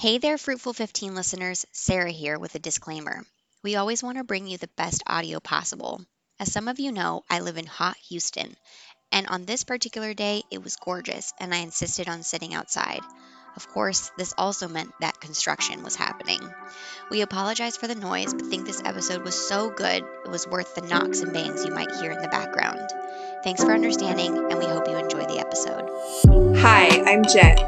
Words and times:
Hey 0.00 0.16
there, 0.16 0.38
Fruitful 0.38 0.72
15 0.72 1.14
listeners. 1.14 1.66
Sarah 1.72 2.10
here 2.10 2.38
with 2.38 2.54
a 2.54 2.58
disclaimer. 2.58 3.22
We 3.62 3.76
always 3.76 4.02
want 4.02 4.16
to 4.16 4.24
bring 4.24 4.46
you 4.46 4.56
the 4.56 4.70
best 4.74 5.02
audio 5.06 5.40
possible. 5.40 6.00
As 6.38 6.50
some 6.50 6.68
of 6.68 6.80
you 6.80 6.90
know, 6.90 7.22
I 7.28 7.40
live 7.40 7.58
in 7.58 7.66
hot 7.66 7.98
Houston, 8.08 8.56
and 9.12 9.26
on 9.26 9.44
this 9.44 9.62
particular 9.62 10.14
day, 10.14 10.42
it 10.50 10.64
was 10.64 10.76
gorgeous, 10.76 11.34
and 11.38 11.54
I 11.54 11.58
insisted 11.58 12.08
on 12.08 12.22
sitting 12.22 12.54
outside. 12.54 13.02
Of 13.56 13.68
course, 13.68 14.10
this 14.16 14.32
also 14.38 14.68
meant 14.68 14.90
that 15.02 15.20
construction 15.20 15.82
was 15.82 15.96
happening. 15.96 16.40
We 17.10 17.20
apologize 17.20 17.76
for 17.76 17.86
the 17.86 17.94
noise, 17.94 18.32
but 18.32 18.46
think 18.46 18.64
this 18.64 18.80
episode 18.82 19.22
was 19.22 19.34
so 19.34 19.68
good 19.68 20.02
it 20.24 20.30
was 20.30 20.48
worth 20.48 20.74
the 20.74 20.88
knocks 20.88 21.20
and 21.20 21.34
bangs 21.34 21.66
you 21.66 21.72
might 21.72 21.94
hear 21.96 22.10
in 22.10 22.22
the 22.22 22.28
background. 22.28 22.88
Thanks 23.44 23.62
for 23.62 23.74
understanding, 23.74 24.34
and 24.34 24.58
we 24.58 24.64
hope 24.64 24.88
you 24.88 24.96
enjoy 24.96 25.26
the 25.26 25.40
episode. 25.40 26.56
Hi, 26.56 26.88
I'm 27.04 27.22
Jen. 27.22 27.58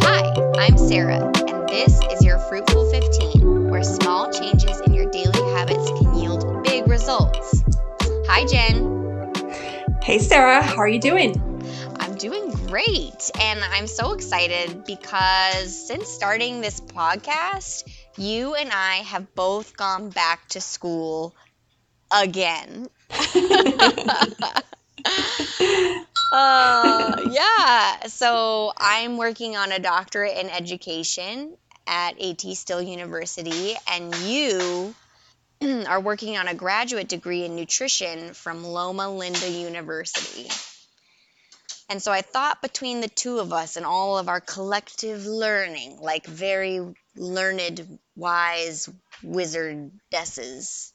Hi, 0.00 0.32
I'm 0.56 0.76
Sarah, 0.76 1.30
this 1.68 2.00
is 2.12 2.24
your 2.24 2.38
Fruitful 2.38 2.90
15, 2.90 3.68
where 3.68 3.82
small 3.82 4.32
changes 4.32 4.80
in 4.80 4.94
your 4.94 5.10
daily 5.10 5.52
habits 5.52 5.90
can 5.90 6.14
yield 6.14 6.64
big 6.64 6.88
results. 6.88 7.62
Hi, 8.26 8.46
Jen. 8.46 9.32
Hey, 10.02 10.18
Sarah. 10.18 10.62
How 10.62 10.78
are 10.78 10.88
you 10.88 10.98
doing? 10.98 11.34
I'm 12.00 12.14
doing 12.14 12.50
great, 12.68 13.30
and 13.38 13.60
I'm 13.62 13.86
so 13.86 14.14
excited 14.14 14.84
because 14.86 15.86
since 15.86 16.08
starting 16.08 16.62
this 16.62 16.80
podcast, 16.80 17.84
you 18.16 18.54
and 18.54 18.70
I 18.72 18.96
have 18.96 19.34
both 19.34 19.76
gone 19.76 20.08
back 20.08 20.48
to 20.50 20.62
school 20.62 21.34
again. 22.10 22.88
uh, 26.32 27.16
yeah. 27.24 28.06
So 28.06 28.72
I'm 28.76 29.16
working 29.16 29.56
on 29.56 29.72
a 29.72 29.78
doctorate 29.78 30.36
in 30.36 30.48
education 30.50 31.56
at 31.86 32.20
AT 32.20 32.40
Still 32.56 32.82
University, 32.82 33.74
and 33.90 34.14
you 34.16 34.94
are 35.88 36.00
working 36.00 36.36
on 36.36 36.48
a 36.48 36.54
graduate 36.54 37.08
degree 37.08 37.44
in 37.44 37.56
nutrition 37.56 38.34
from 38.34 38.64
Loma 38.64 39.10
Linda 39.10 39.50
University. 39.50 40.48
And 41.90 42.02
so 42.02 42.12
I 42.12 42.20
thought 42.20 42.60
between 42.60 43.00
the 43.00 43.08
two 43.08 43.38
of 43.38 43.52
us 43.52 43.76
and 43.76 43.86
all 43.86 44.18
of 44.18 44.28
our 44.28 44.40
collective 44.40 45.24
learning, 45.24 45.98
like 46.00 46.26
very 46.26 46.94
learned, 47.16 47.98
wise 48.14 48.90
wizardesses, 49.24 50.92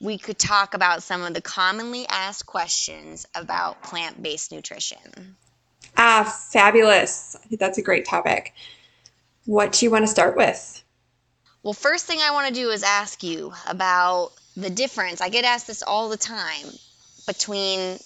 we 0.00 0.18
could 0.18 0.38
talk 0.38 0.74
about 0.74 1.02
some 1.02 1.22
of 1.22 1.34
the 1.34 1.40
commonly 1.40 2.06
asked 2.08 2.46
questions 2.46 3.26
about 3.34 3.82
plant 3.82 4.22
based 4.22 4.52
nutrition. 4.52 5.36
Ah, 5.96 6.24
fabulous. 6.50 7.36
I 7.42 7.46
think 7.46 7.60
that's 7.60 7.78
a 7.78 7.82
great 7.82 8.04
topic. 8.04 8.52
What 9.46 9.72
do 9.72 9.86
you 9.86 9.90
want 9.90 10.04
to 10.04 10.08
start 10.10 10.36
with? 10.36 10.82
Well, 11.62 11.72
first 11.74 12.06
thing 12.06 12.18
I 12.20 12.32
want 12.32 12.48
to 12.48 12.54
do 12.54 12.70
is 12.70 12.82
ask 12.82 13.22
you 13.22 13.52
about 13.68 14.32
the 14.56 14.70
difference. 14.70 15.20
I 15.20 15.28
get 15.28 15.44
asked 15.44 15.66
this 15.66 15.82
all 15.82 16.08
the 16.08 16.16
time 16.16 16.66
between 17.26 17.98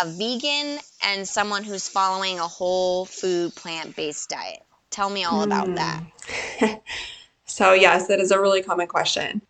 a 0.00 0.06
vegan 0.06 0.78
and 1.02 1.28
someone 1.28 1.62
who's 1.62 1.88
following 1.88 2.38
a 2.38 2.48
whole 2.48 3.04
food 3.04 3.54
plant 3.54 3.94
based 3.94 4.30
diet. 4.30 4.60
Tell 4.90 5.10
me 5.10 5.24
all 5.24 5.42
about 5.42 5.66
Hmm. 5.66 5.74
that. 5.74 6.82
So, 7.46 7.74
yes, 7.74 8.08
that 8.08 8.20
is 8.20 8.30
a 8.30 8.40
really 8.40 8.62
common 8.62 8.86
question. 8.86 9.42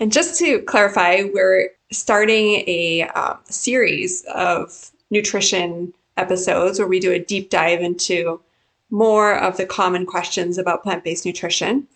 And 0.00 0.10
just 0.10 0.38
to 0.38 0.60
clarify, 0.62 1.24
we're 1.34 1.68
starting 1.92 2.64
a 2.66 3.02
um, 3.14 3.38
series 3.44 4.24
of 4.34 4.90
nutrition 5.10 5.92
episodes 6.16 6.78
where 6.78 6.88
we 6.88 7.00
do 7.00 7.12
a 7.12 7.18
deep 7.18 7.50
dive 7.50 7.82
into 7.82 8.40
more 8.90 9.38
of 9.38 9.58
the 9.58 9.66
common 9.66 10.06
questions 10.06 10.56
about 10.56 10.82
plant 10.82 11.04
based 11.04 11.26
nutrition. 11.26 11.86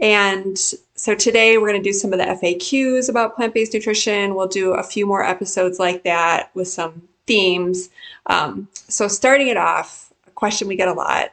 And 0.00 0.56
so 0.94 1.14
today 1.16 1.58
we're 1.58 1.68
going 1.68 1.82
to 1.82 1.88
do 1.88 1.92
some 1.92 2.12
of 2.12 2.20
the 2.20 2.24
FAQs 2.24 3.08
about 3.08 3.34
plant 3.34 3.52
based 3.52 3.74
nutrition. 3.74 4.36
We'll 4.36 4.46
do 4.46 4.72
a 4.72 4.84
few 4.84 5.04
more 5.04 5.24
episodes 5.24 5.80
like 5.80 6.04
that 6.04 6.50
with 6.54 6.68
some 6.68 7.02
themes. 7.26 7.90
Um, 8.26 8.68
so, 8.72 9.08
starting 9.08 9.48
it 9.48 9.56
off, 9.56 10.12
a 10.26 10.30
question 10.30 10.68
we 10.68 10.76
get 10.76 10.88
a 10.88 10.92
lot 10.92 11.32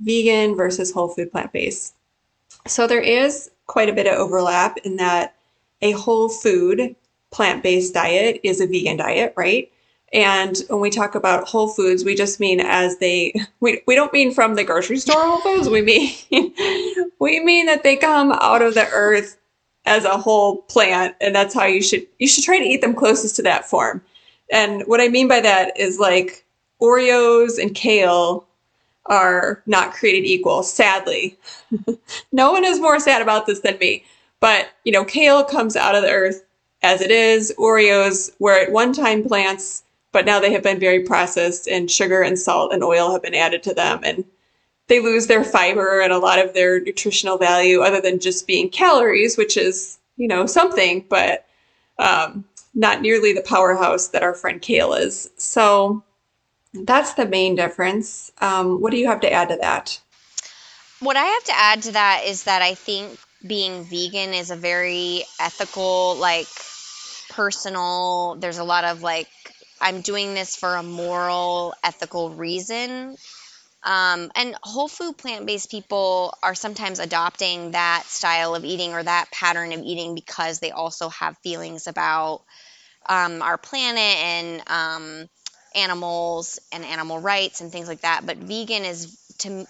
vegan 0.00 0.56
versus 0.56 0.92
whole 0.92 1.08
food 1.08 1.30
plant 1.30 1.52
based. 1.52 1.94
So, 2.66 2.86
there 2.86 3.00
is 3.00 3.50
quite 3.66 3.88
a 3.88 3.92
bit 3.92 4.06
of 4.06 4.14
overlap 4.14 4.78
in 4.78 4.96
that 4.96 5.36
a 5.82 5.92
whole 5.92 6.28
food 6.28 6.96
plant 7.30 7.62
based 7.62 7.94
diet 7.94 8.40
is 8.42 8.60
a 8.60 8.66
vegan 8.66 8.96
diet, 8.96 9.34
right? 9.36 9.70
And 10.12 10.56
when 10.68 10.80
we 10.80 10.90
talk 10.90 11.14
about 11.14 11.46
whole 11.46 11.68
foods, 11.68 12.04
we 12.04 12.14
just 12.14 12.40
mean 12.40 12.60
as 12.60 12.98
they, 12.98 13.34
we, 13.60 13.82
we 13.86 13.94
don't 13.94 14.12
mean 14.12 14.32
from 14.32 14.54
the 14.54 14.64
grocery 14.64 14.98
store 14.98 15.20
whole 15.20 15.40
foods. 15.40 15.68
We 15.68 15.82
mean, 15.82 16.14
we 17.18 17.40
mean 17.40 17.66
that 17.66 17.82
they 17.82 17.96
come 17.96 18.32
out 18.32 18.62
of 18.62 18.74
the 18.74 18.88
earth 18.88 19.38
as 19.84 20.04
a 20.04 20.16
whole 20.16 20.62
plant. 20.62 21.16
And 21.20 21.34
that's 21.34 21.54
how 21.54 21.64
you 21.64 21.82
should, 21.82 22.06
you 22.18 22.28
should 22.28 22.44
try 22.44 22.58
to 22.58 22.64
eat 22.64 22.80
them 22.80 22.94
closest 22.94 23.36
to 23.36 23.42
that 23.42 23.68
form. 23.68 24.02
And 24.50 24.82
what 24.86 25.00
I 25.00 25.08
mean 25.08 25.28
by 25.28 25.40
that 25.40 25.78
is 25.78 25.98
like 25.98 26.44
Oreos 26.80 27.60
and 27.60 27.74
kale 27.74 28.46
are 29.06 29.62
not 29.66 29.92
created 29.92 30.26
equal, 30.26 30.62
sadly. 30.62 31.38
no 32.32 32.52
one 32.52 32.64
is 32.64 32.80
more 32.80 33.00
sad 33.00 33.22
about 33.22 33.46
this 33.46 33.60
than 33.60 33.78
me. 33.78 34.04
But, 34.40 34.68
you 34.84 34.92
know, 34.92 35.04
kale 35.04 35.44
comes 35.44 35.76
out 35.76 35.94
of 35.94 36.02
the 36.02 36.10
earth 36.10 36.44
as 36.82 37.00
it 37.00 37.10
is. 37.10 37.52
Oreos 37.58 38.30
were 38.38 38.58
at 38.58 38.72
one 38.72 38.92
time 38.92 39.24
plants, 39.24 39.82
but 40.12 40.24
now 40.24 40.40
they 40.40 40.52
have 40.52 40.62
been 40.62 40.78
very 40.78 41.04
processed 41.04 41.66
and 41.66 41.90
sugar 41.90 42.22
and 42.22 42.38
salt 42.38 42.72
and 42.72 42.84
oil 42.84 43.12
have 43.12 43.22
been 43.22 43.34
added 43.34 43.62
to 43.64 43.74
them. 43.74 44.00
And 44.04 44.24
they 44.86 45.00
lose 45.00 45.26
their 45.26 45.44
fiber 45.44 46.00
and 46.00 46.12
a 46.12 46.18
lot 46.18 46.38
of 46.38 46.54
their 46.54 46.80
nutritional 46.80 47.36
value 47.36 47.80
other 47.80 48.00
than 48.00 48.20
just 48.20 48.46
being 48.46 48.70
calories, 48.70 49.36
which 49.36 49.56
is, 49.56 49.98
you 50.16 50.28
know, 50.28 50.46
something, 50.46 51.04
but 51.08 51.46
um, 51.98 52.44
not 52.74 53.02
nearly 53.02 53.32
the 53.32 53.42
powerhouse 53.42 54.08
that 54.08 54.22
our 54.22 54.34
friend 54.34 54.62
kale 54.62 54.94
is. 54.94 55.30
So 55.36 56.02
that's 56.72 57.14
the 57.14 57.26
main 57.26 57.54
difference. 57.54 58.32
Um, 58.40 58.80
what 58.80 58.92
do 58.92 58.98
you 58.98 59.06
have 59.08 59.20
to 59.20 59.32
add 59.32 59.48
to 59.50 59.56
that? 59.56 60.00
What 61.00 61.16
I 61.16 61.24
have 61.24 61.44
to 61.44 61.56
add 61.56 61.82
to 61.82 61.92
that 61.92 62.22
is 62.26 62.44
that 62.44 62.62
I 62.62 62.74
think 62.74 63.18
being 63.46 63.84
vegan 63.84 64.34
is 64.34 64.50
a 64.50 64.56
very 64.56 65.24
ethical, 65.40 66.16
like 66.16 66.48
personal, 67.30 68.36
there's 68.40 68.58
a 68.58 68.64
lot 68.64 68.84
of 68.84 69.02
like, 69.02 69.28
I'm 69.80 70.00
doing 70.00 70.34
this 70.34 70.56
for 70.56 70.74
a 70.74 70.82
moral, 70.82 71.74
ethical 71.84 72.30
reason. 72.30 73.16
Um, 73.84 74.32
and 74.34 74.56
whole 74.62 74.88
food 74.88 75.16
plant 75.18 75.46
based 75.46 75.70
people 75.70 76.34
are 76.42 76.54
sometimes 76.54 76.98
adopting 76.98 77.70
that 77.72 78.04
style 78.06 78.54
of 78.56 78.64
eating 78.64 78.92
or 78.92 79.02
that 79.02 79.30
pattern 79.30 79.72
of 79.72 79.80
eating 79.82 80.14
because 80.16 80.58
they 80.58 80.72
also 80.72 81.08
have 81.10 81.38
feelings 81.38 81.86
about 81.86 82.42
um, 83.08 83.40
our 83.40 83.56
planet 83.56 84.16
and 84.18 84.62
um, 84.68 85.28
animals 85.74 86.58
and 86.72 86.84
animal 86.84 87.20
rights 87.20 87.60
and 87.60 87.70
things 87.70 87.86
like 87.86 88.00
that. 88.00 88.26
But 88.26 88.38
vegan 88.38 88.84
is 88.84 89.16
to 89.38 89.66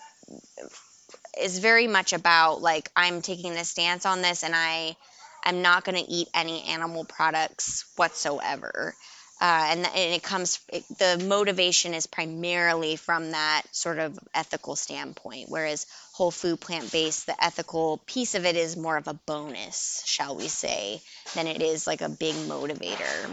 is 1.41 1.59
very 1.59 1.87
much 1.87 2.13
about 2.13 2.63
like 2.63 2.91
I'm 2.95 3.23
taking 3.23 3.53
a 3.53 3.65
stance 3.65 4.07
on 4.07 4.23
this 4.23 4.45
and 4.45 4.55
I 4.55 4.97
am 5.45 5.63
not 5.63 5.85
going 5.85 6.03
to 6.03 6.11
eat 6.11 6.29
any 6.35 6.65
animal 6.65 7.05
products 7.05 7.85
whatsoever. 7.97 8.95
Uh, 9.41 9.67
and, 9.71 9.87
and 9.87 10.15
it 10.15 10.23
comes 10.23 10.59
it, 10.69 10.85
the 10.99 11.25
motivation 11.25 11.95
is 11.95 12.09
primarily 12.09 12.97
from 12.97 13.31
that 13.31 13.63
sort 13.71 14.01
of 14.01 14.19
ethical 14.35 14.75
standpoint 14.75 15.49
whereas 15.49 15.87
whole 16.13 16.33
food 16.33 16.61
plant 16.61 16.91
based 16.91 17.27
the 17.27 17.45
ethical 17.45 18.01
piece 18.05 18.35
of 18.35 18.45
it 18.45 18.57
is 18.57 18.77
more 18.77 18.97
of 18.97 19.07
a 19.07 19.15
bonus 19.15 20.03
shall 20.05 20.35
we 20.35 20.49
say 20.49 21.01
than 21.37 21.47
it 21.47 21.63
is 21.63 21.87
like 21.87 22.01
a 22.01 22.09
big 22.09 22.35
motivator 22.35 23.31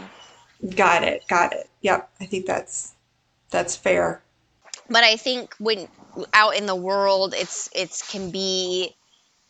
Got 0.74 1.04
it. 1.04 1.26
Got 1.28 1.52
it. 1.52 1.68
Yep. 1.82 2.10
I 2.20 2.26
think 2.26 2.46
that's 2.46 2.94
that's 3.50 3.76
fair. 3.76 4.22
But 4.88 5.04
I 5.04 5.16
think 5.16 5.54
when 5.58 5.88
out 6.32 6.56
in 6.56 6.66
the 6.66 6.74
world, 6.74 7.34
it's 7.36 7.68
it's 7.74 8.10
can 8.10 8.30
be 8.30 8.94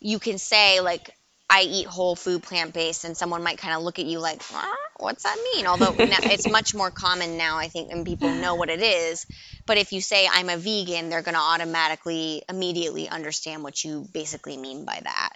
you 0.01 0.19
can 0.19 0.39
say 0.39 0.81
like 0.81 1.11
I 1.49 1.63
eat 1.63 1.87
whole 1.87 2.17
food 2.17 2.43
plant 2.43 2.75
based, 2.75 3.05
and 3.05 3.17
someone 3.17 3.43
might 3.43 3.59
kind 3.59 3.75
of 3.75 3.83
look 3.83 3.99
at 3.99 4.07
you 4.07 4.19
like, 4.19 4.43
"Ah, 4.53 4.75
what's 4.99 5.23
that 5.23 5.39
mean? 5.55 5.67
Although 5.67 5.93
now, 6.05 6.19
it's 6.31 6.49
much 6.49 6.75
more 6.75 6.91
common 6.91 7.37
now, 7.37 7.59
I 7.59 7.69
think, 7.69 7.93
and 7.93 8.05
people 8.05 8.33
know 8.33 8.57
what 8.57 8.69
it 8.69 8.83
is. 8.83 9.27
But 9.67 9.79
if 9.79 9.93
you 9.93 10.01
say 10.01 10.29
I'm 10.31 10.49
a 10.49 10.57
vegan, 10.57 11.09
they're 11.09 11.23
going 11.23 11.35
to 11.35 11.41
automatically, 11.41 12.43
immediately 12.49 13.09
understand 13.09 13.63
what 13.63 13.83
you 13.85 14.07
basically 14.13 14.57
mean 14.57 14.85
by 14.85 15.01
that. 15.03 15.31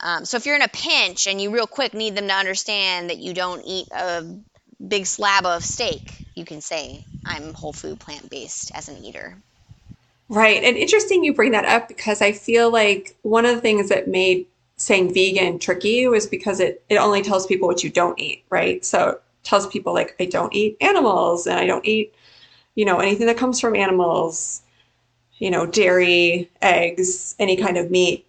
Um, 0.00 0.24
so 0.24 0.36
if 0.36 0.46
you're 0.46 0.56
in 0.56 0.62
a 0.62 0.68
pinch 0.68 1.26
and 1.28 1.40
you 1.40 1.50
real 1.50 1.66
quick 1.66 1.94
need 1.94 2.16
them 2.16 2.26
to 2.28 2.34
understand 2.34 3.10
that 3.10 3.18
you 3.18 3.34
don't 3.34 3.62
eat 3.64 3.88
a 3.92 4.24
big 4.86 5.06
slab 5.06 5.46
of 5.46 5.64
steak, 5.64 6.26
you 6.34 6.44
can 6.44 6.60
say 6.60 7.06
I'm 7.24 7.54
whole 7.54 7.72
food 7.72 8.00
plant 8.00 8.30
based 8.30 8.72
as 8.74 8.88
an 8.88 8.98
eater. 8.98 9.38
Right. 10.28 10.62
And 10.64 10.76
interesting 10.76 11.24
you 11.24 11.34
bring 11.34 11.52
that 11.52 11.66
up 11.66 11.88
because 11.88 12.22
I 12.22 12.32
feel 12.32 12.72
like 12.72 13.16
one 13.22 13.46
of 13.46 13.54
the 13.54 13.60
things 13.62 13.88
that 13.90 14.08
made 14.08 14.46
saying 14.76 15.14
vegan 15.14 15.58
tricky 15.58 16.08
was 16.08 16.26
because 16.26 16.60
it, 16.60 16.82
it 16.88 16.96
only 16.96 17.22
tells 17.22 17.46
people 17.46 17.68
what 17.68 17.84
you 17.84 17.90
don't 17.90 18.18
eat, 18.20 18.44
right? 18.50 18.84
So 18.84 19.10
it 19.10 19.22
tells 19.44 19.66
people 19.68 19.94
like 19.94 20.16
I 20.20 20.26
don't 20.26 20.54
eat 20.54 20.76
animals 20.80 21.46
and 21.46 21.58
I 21.58 21.66
don't 21.66 21.84
eat, 21.86 22.14
you 22.74 22.84
know, 22.84 22.98
anything 22.98 23.26
that 23.28 23.36
comes 23.38 23.60
from 23.60 23.76
animals, 23.76 24.62
you 25.38 25.50
know, 25.50 25.66
dairy, 25.66 26.50
eggs, 26.62 27.34
any 27.38 27.56
kind 27.56 27.76
of 27.78 27.90
meat. 27.90 28.26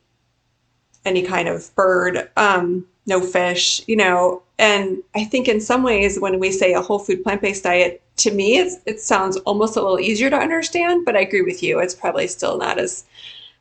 any 1.06 1.24
kind 1.24 1.48
of 1.48 1.74
bird, 1.76 2.30
um, 2.38 2.86
no 3.06 3.22
fish, 3.22 3.82
you 3.88 3.96
know. 3.96 4.42
And 4.60 5.04
I 5.16 5.26
think 5.26 5.48
in 5.48 5.60
some 5.60 5.84
ways, 5.84 6.20
when 6.20 6.40
we 6.40 6.52
say 6.52 6.74
a 6.74 6.82
whole 6.82 7.00
food 7.00 7.24
plant 7.24 7.42
based 7.42 7.64
diet, 7.64 8.02
to 8.18 8.32
me, 8.32 8.58
it's, 8.58 8.78
it 8.86 9.00
sounds 9.00 9.38
almost 9.38 9.76
a 9.76 9.82
little 9.82 10.00
easier 10.00 10.30
to 10.30 10.38
understand. 10.38 11.06
But 11.06 11.16
I 11.16 11.22
agree 11.22 11.42
with 11.42 11.64
you; 11.64 11.80
it's 11.80 11.96
probably 11.96 12.28
still 12.28 12.58
not 12.58 12.78
as 12.78 13.06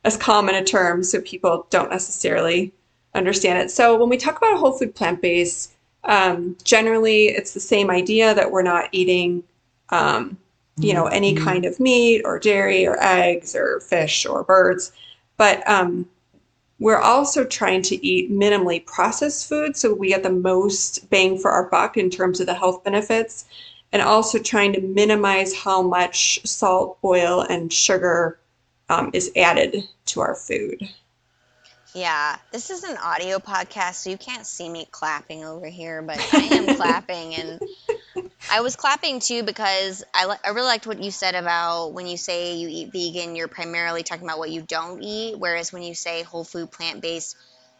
as 0.03 0.17
common 0.17 0.55
a 0.55 0.63
term, 0.63 1.03
so 1.03 1.21
people 1.21 1.65
don't 1.69 1.89
necessarily 1.89 2.73
understand 3.15 3.59
it. 3.59 3.71
So 3.71 3.97
when 3.97 4.09
we 4.09 4.17
talk 4.17 4.37
about 4.37 4.53
a 4.53 4.57
whole 4.57 4.73
food 4.77 4.95
plant 4.95 5.21
based, 5.21 5.73
um, 6.03 6.57
generally 6.63 7.27
it's 7.27 7.53
the 7.53 7.59
same 7.59 7.89
idea 7.89 8.33
that 8.33 8.51
we're 8.51 8.63
not 8.63 8.89
eating, 8.91 9.43
um, 9.89 10.37
you 10.77 10.93
know, 10.93 11.05
any 11.05 11.33
mm-hmm. 11.33 11.45
kind 11.45 11.65
of 11.65 11.79
meat 11.79 12.23
or 12.25 12.39
dairy 12.39 12.85
or 12.85 13.01
eggs 13.01 13.55
or 13.55 13.79
fish 13.81 14.25
or 14.25 14.43
birds, 14.43 14.91
but 15.37 15.67
um, 15.69 16.07
we're 16.83 16.99
also 16.99 17.45
trying 17.45 17.81
to 17.81 18.05
eat 18.05 18.29
minimally 18.29 18.85
processed 18.85 19.47
food 19.47 19.77
so 19.77 19.93
we 19.93 20.09
get 20.09 20.21
the 20.21 20.29
most 20.29 21.09
bang 21.09 21.37
for 21.37 21.49
our 21.49 21.69
buck 21.69 21.95
in 21.95 22.09
terms 22.09 22.41
of 22.41 22.45
the 22.45 22.53
health 22.53 22.83
benefits, 22.83 23.45
and 23.93 24.01
also 24.01 24.37
trying 24.37 24.73
to 24.73 24.81
minimize 24.81 25.55
how 25.55 25.81
much 25.81 26.45
salt, 26.45 26.97
oil, 27.01 27.39
and 27.39 27.71
sugar 27.71 28.37
um, 28.89 29.11
is 29.13 29.31
added 29.37 29.87
to 30.07 30.19
our 30.19 30.35
food. 30.35 30.77
Yeah, 31.95 32.35
this 32.51 32.69
is 32.69 32.83
an 32.83 32.97
audio 32.97 33.39
podcast, 33.39 33.93
so 33.93 34.09
you 34.09 34.17
can't 34.17 34.45
see 34.45 34.67
me 34.67 34.85
clapping 34.91 35.45
over 35.45 35.67
here, 35.67 36.01
but 36.01 36.19
I 36.33 36.39
am 36.39 36.75
clapping, 36.75 37.33
and 37.35 37.61
I 38.53 38.61
was 38.61 38.75
clapping 38.75 39.19
too 39.19 39.41
because 39.41 40.03
I, 40.13 40.27
li- 40.27 40.37
I 40.45 40.49
really 40.49 40.67
liked 40.67 40.85
what 40.85 41.01
you 41.01 41.09
said 41.09 41.33
about 41.33 41.93
when 41.93 42.05
you 42.05 42.17
say 42.17 42.53
you 42.57 42.67
eat 42.69 42.91
vegan, 42.91 43.35
you're 43.35 43.47
primarily 43.47 44.03
talking 44.03 44.25
about 44.25 44.37
what 44.37 44.51
you 44.51 44.61
don't 44.61 45.01
eat, 45.01 45.39
whereas 45.39 45.73
when 45.73 45.81
you 45.81 45.95
say 45.95 46.21
whole 46.21 46.43
food, 46.43 46.71
plant 46.71 47.01
based, 47.01 47.35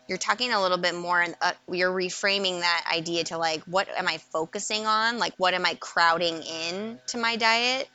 you're 0.10 0.18
talking 0.18 0.52
a 0.52 0.60
little 0.60 0.80
bit 0.80 0.96
more, 0.96 1.22
and 1.22 1.36
uh, 1.44 1.52
you're 1.72 1.92
reframing 1.92 2.62
that 2.62 2.92
idea 2.92 3.24
to 3.26 3.38
like, 3.38 3.62
what 3.66 3.88
am 3.88 4.08
I 4.08 4.18
focusing 4.32 4.88
on? 4.88 5.20
Like, 5.20 5.34
what 5.38 5.54
am 5.54 5.64
I 5.64 5.76
crowding 5.80 6.42
in 6.42 6.98
to 7.10 7.20
my 7.20 7.36
diet? 7.36 7.88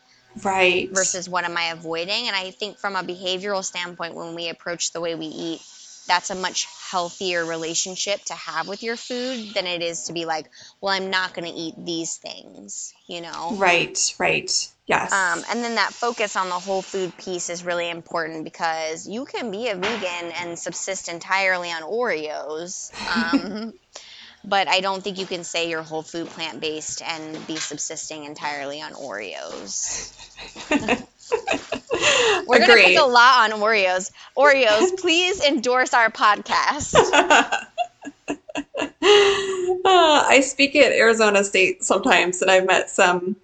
Right. 0.44 0.88
Versus 0.94 1.28
what 1.28 1.44
am 1.44 1.56
I 1.56 1.70
avoiding? 1.72 2.28
And 2.28 2.36
I 2.36 2.52
think 2.52 2.78
from 2.78 2.94
a 2.94 3.02
behavioral 3.02 3.64
standpoint, 3.64 4.14
when 4.14 4.36
we 4.36 4.50
approach 4.50 4.92
the 4.92 5.00
way 5.00 5.16
we 5.16 5.26
eat, 5.26 5.60
that's 6.08 6.30
a 6.30 6.34
much 6.34 6.66
healthier 6.90 7.44
relationship 7.44 8.22
to 8.24 8.34
have 8.34 8.66
with 8.66 8.82
your 8.82 8.96
food 8.96 9.54
than 9.54 9.66
it 9.66 9.82
is 9.82 10.04
to 10.04 10.12
be 10.12 10.24
like, 10.24 10.50
well, 10.80 10.92
I'm 10.92 11.10
not 11.10 11.34
going 11.34 11.46
to 11.50 11.56
eat 11.56 11.74
these 11.78 12.16
things, 12.16 12.92
you 13.06 13.20
know? 13.20 13.52
Right, 13.52 14.14
right. 14.18 14.68
Yes. 14.86 15.12
Um, 15.12 15.44
and 15.50 15.62
then 15.62 15.74
that 15.74 15.92
focus 15.92 16.34
on 16.34 16.48
the 16.48 16.54
whole 16.54 16.80
food 16.80 17.16
piece 17.18 17.50
is 17.50 17.62
really 17.62 17.90
important 17.90 18.44
because 18.44 19.06
you 19.06 19.26
can 19.26 19.50
be 19.50 19.68
a 19.68 19.76
vegan 19.76 20.32
and 20.40 20.58
subsist 20.58 21.08
entirely 21.08 21.70
on 21.70 21.82
Oreos. 21.82 22.90
Um, 23.06 23.74
but 24.44 24.66
I 24.66 24.80
don't 24.80 25.04
think 25.04 25.18
you 25.18 25.26
can 25.26 25.44
say 25.44 25.68
you're 25.68 25.82
whole 25.82 26.02
food 26.02 26.28
plant 26.28 26.60
based 26.60 27.02
and 27.02 27.46
be 27.46 27.56
subsisting 27.56 28.24
entirely 28.24 28.80
on 28.80 28.92
Oreos. 28.94 30.14
We're 32.46 32.58
going 32.58 32.78
to 32.78 32.84
pick 32.84 32.98
a 32.98 33.02
lot 33.02 33.50
on 33.50 33.60
Oreos. 33.60 34.10
Oreos, 34.36 34.96
please 35.00 35.44
endorse 35.44 35.92
our 35.94 36.10
podcast. 36.10 36.94
uh, 38.28 38.34
I 39.84 40.40
speak 40.44 40.76
at 40.76 40.92
Arizona 40.92 41.44
State 41.44 41.84
sometimes, 41.84 42.42
and 42.42 42.50
I've 42.50 42.66
met 42.66 42.90
some 42.90 43.36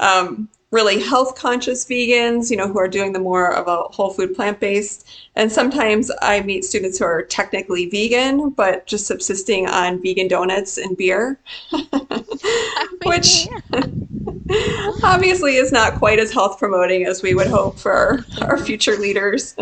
um, 0.00 0.48
really 0.70 1.00
health 1.00 1.36
conscious 1.36 1.84
vegans, 1.84 2.50
you 2.50 2.56
know, 2.56 2.68
who 2.68 2.78
are 2.78 2.88
doing 2.88 3.12
the 3.12 3.20
more 3.20 3.52
of 3.52 3.68
a 3.68 3.84
whole 3.94 4.10
food 4.10 4.34
plant 4.34 4.58
based. 4.60 5.08
And 5.36 5.50
sometimes 5.50 6.10
I 6.22 6.40
meet 6.42 6.64
students 6.64 6.98
who 6.98 7.04
are 7.04 7.22
technically 7.22 7.86
vegan, 7.88 8.50
but 8.50 8.86
just 8.86 9.06
subsisting 9.06 9.68
on 9.68 10.02
vegan 10.02 10.28
donuts 10.28 10.76
and 10.76 10.96
beer, 10.96 11.38
which 13.08 13.46
obviously 15.04 15.56
is 15.56 15.72
not 15.72 15.94
quite 15.96 16.18
as 16.18 16.32
health 16.32 16.58
promoting 16.58 17.06
as 17.06 17.22
we 17.22 17.34
would 17.34 17.48
hope 17.48 17.78
for 17.78 17.92
our, 17.92 18.26
our 18.42 18.58
future 18.58 18.96
leaders. 18.96 19.54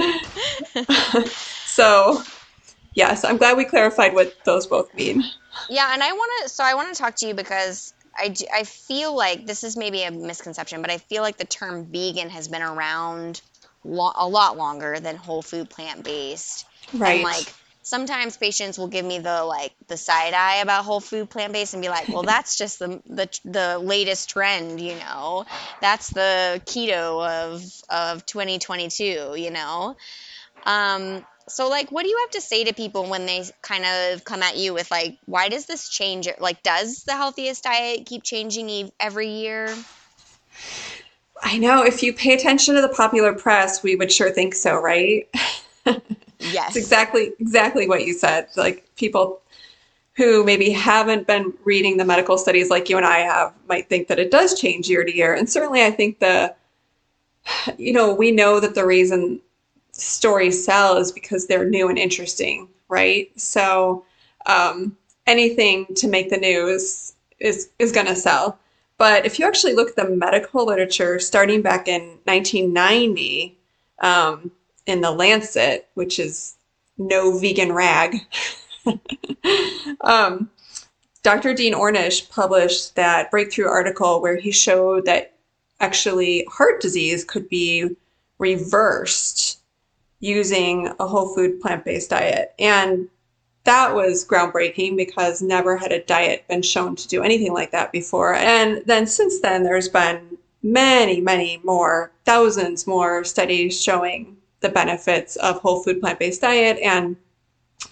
so, 1.67 2.23
yes, 2.94 3.25
I'm 3.25 3.37
glad 3.37 3.56
we 3.56 3.64
clarified 3.64 4.14
what 4.14 4.35
those 4.44 4.67
both 4.67 4.93
mean. 4.94 5.25
Yeah, 5.70 5.93
and 5.93 6.02
I 6.02 6.12
want 6.12 6.31
to, 6.43 6.49
so 6.49 6.64
I 6.64 6.75
want 6.75 6.94
to 6.94 7.00
talk 7.00 7.17
to 7.17 7.26
you 7.26 7.35
because 7.35 7.94
I, 8.19 8.29
do, 8.29 8.44
I 8.52 8.64
feel 8.64 9.14
like 9.14 9.46
this 9.46 9.64
is 9.64 9.76
maybe 9.76 10.02
a 10.02 10.11
misconception, 10.11 10.82
but 10.82 10.91
I 10.91 10.99
feel 10.99 11.23
like 11.23 11.37
the 11.37 11.44
term 11.44 11.87
vegan 11.87 12.31
has 12.31 12.49
been 12.49 12.62
around 12.62 13.41
lo- 13.85 14.12
a 14.14 14.29
lot 14.29 14.56
longer 14.56 15.00
than 15.00 15.17
whole 15.17 15.43
food 15.43 15.70
plant 15.70 16.05
based. 16.05 16.67
Right. 16.93 17.14
And 17.14 17.25
like 17.25 17.52
sometimes 17.85 18.37
patients 18.37 18.79
will 18.79 18.89
give 18.89 19.05
me 19.05 19.21
the 19.21 19.45
like 19.45 19.73
the 19.87 19.97
side 19.97 20.35
eye 20.35 20.57
about 20.57 20.85
whole 20.85 21.01
food 21.01 21.31
plant 21.31 21.53
based 21.53 21.75
and 21.75 21.83
be 21.83 21.89
like, 21.89 22.09
well, 22.09 22.25
that's 22.25 22.57
just 22.59 22.81
the 22.81 23.01
the 23.07 23.41
the 23.45 23.79
latest 23.79 24.31
trend, 24.31 24.81
you 24.81 24.97
know. 24.97 25.45
That's 25.81 26.09
the 26.09 26.61
keto 26.65 27.25
of 27.25 27.63
of 27.89 28.27
2022, 28.27 29.35
you 29.37 29.51
know. 29.53 29.97
Um, 30.67 31.25
so 31.47 31.69
like 31.69 31.93
what 31.93 32.03
do 32.03 32.09
you 32.09 32.19
have 32.23 32.31
to 32.31 32.41
say 32.41 32.65
to 32.65 32.73
people 32.73 33.05
when 33.09 33.27
they 33.27 33.45
kind 33.61 33.85
of 33.85 34.25
come 34.25 34.43
at 34.43 34.57
you 34.57 34.73
with 34.73 34.91
like 34.91 35.19
why 35.27 35.51
does 35.51 35.67
this 35.67 35.91
change 35.91 36.27
like 36.39 36.63
does 36.63 37.05
the 37.05 37.13
healthiest 37.13 37.65
diet 37.65 38.07
keep 38.07 38.23
changing 38.23 38.91
every 38.99 39.29
year 39.29 39.77
i 41.43 41.59
know 41.59 41.85
if 41.85 42.03
you 42.03 42.15
pay 42.15 42.33
attention 42.33 42.75
to 42.75 42.81
the 42.81 42.89
popular 42.89 43.35
press 43.35 43.83
we 43.83 43.95
would 43.95 44.11
sure 44.11 44.31
think 44.31 44.55
so 44.55 44.81
right 44.81 45.29
yes 46.52 46.69
it's 46.69 46.76
exactly 46.76 47.32
exactly 47.38 47.88
what 47.88 48.05
you 48.05 48.12
said 48.12 48.49
like 48.56 48.88
people 48.96 49.41
who 50.17 50.44
maybe 50.44 50.70
haven't 50.70 51.26
been 51.26 51.52
reading 51.64 51.96
the 51.96 52.05
medical 52.05 52.38
studies 52.38 52.70
like 52.70 52.88
you 52.88 52.96
and 52.96 53.06
i 53.06 53.19
have 53.19 53.52
might 53.69 53.88
think 53.88 54.08
that 54.08 54.19
it 54.19 54.31
does 54.31 54.58
change 54.61 54.88
year 54.88 55.05
to 55.05 55.14
year 55.14 55.35
and 55.35 55.49
certainly 55.49 55.82
i 55.82 55.91
think 55.91 56.19
the 56.19 56.55
you 57.79 57.93
know 57.93 58.14
we 58.14 58.31
know 58.31 58.61
that 58.61 58.75
the 58.75 58.85
reason 58.85 59.41
stories 59.94 60.64
sell 60.64 60.96
is 60.96 61.12
because 61.12 61.46
they're 61.46 61.69
new 61.69 61.88
and 61.88 61.99
interesting, 61.99 62.69
right? 62.88 63.31
So 63.41 64.05
um, 64.46 64.96
anything 65.26 65.87
to 65.96 66.08
make 66.08 66.31
the 66.31 66.37
news 66.37 67.14
is 67.38 67.70
is 67.79 67.93
going 67.93 68.06
to 68.06 68.17
sell. 68.17 68.58
But 68.96 69.26
if 69.26 69.38
you 69.38 69.46
actually 69.46 69.75
look 69.75 69.91
at 69.91 69.96
the 69.96 70.08
medical 70.08 70.67
literature, 70.67 71.19
starting 71.19 71.62
back 71.62 71.88
in 71.88 72.19
1990, 72.25 73.58
um, 74.00 74.52
in 74.87 75.01
the 75.01 75.11
Lancet, 75.11 75.89
which 75.95 76.19
is 76.19 76.57
no 76.99 77.39
vegan 77.39 77.73
rag, 77.73 78.17
um, 80.01 80.51
Dr. 81.23 81.55
Dean 81.55 81.73
Ornish 81.73 82.29
published 82.29 82.97
that 82.97 83.31
breakthrough 83.31 83.67
article 83.67 84.20
where 84.20 84.37
he 84.37 84.53
showed 84.53 85.06
that 85.06 85.32
actually 85.81 86.47
heart 86.51 86.81
disease 86.81 87.25
could 87.25 87.49
be 87.49 87.97
reversed 88.39 89.61
using 90.20 90.93
a 91.01 91.06
whole 91.06 91.35
food 91.35 91.61
plant 91.61 91.85
based 91.85 92.11
diet. 92.11 92.55
And 92.58 93.08
that 93.65 93.94
was 93.94 94.27
groundbreaking 94.27 94.97
because 94.97 95.41
never 95.41 95.77
had 95.77 95.93
a 95.93 96.05
diet 96.05 96.47
been 96.49 96.63
shown 96.63 96.94
to 96.97 97.08
do 97.08 97.23
anything 97.23 97.55
like 97.55 97.73
that 97.73 97.91
before. 97.91 98.35
And 98.35 98.82
then 98.85 99.06
since 99.06 99.41
then, 99.41 99.63
there's 99.63 99.89
been 99.89 100.37
many, 100.63 101.20
many 101.20 101.61
more, 101.65 102.13
thousands 102.25 102.87
more 102.87 103.25
studies 103.25 103.81
showing 103.81 104.37
the 104.65 104.71
benefits 104.71 105.37
of 105.37 105.61
whole 105.61 105.83
food 105.83 106.01
plant 106.01 106.19
based 106.19 106.41
diet. 106.41 106.79
And 106.79 107.17